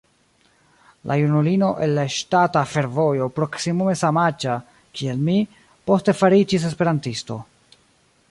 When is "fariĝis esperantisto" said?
6.23-7.41